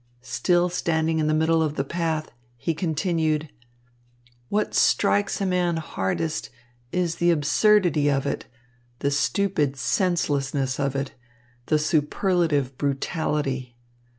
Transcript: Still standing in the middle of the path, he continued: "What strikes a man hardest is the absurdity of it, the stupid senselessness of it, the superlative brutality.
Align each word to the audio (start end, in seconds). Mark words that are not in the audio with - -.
Still 0.23 0.67
standing 0.67 1.19
in 1.19 1.27
the 1.27 1.33
middle 1.35 1.61
of 1.61 1.75
the 1.75 1.83
path, 1.83 2.31
he 2.57 2.73
continued: 2.73 3.51
"What 4.49 4.73
strikes 4.73 5.39
a 5.39 5.45
man 5.45 5.77
hardest 5.77 6.49
is 6.91 7.17
the 7.17 7.29
absurdity 7.29 8.09
of 8.09 8.25
it, 8.25 8.45
the 8.97 9.11
stupid 9.11 9.75
senselessness 9.77 10.79
of 10.79 10.95
it, 10.95 11.13
the 11.67 11.77
superlative 11.77 12.79
brutality. 12.79 13.77